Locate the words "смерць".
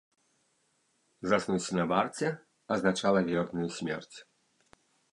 3.81-4.17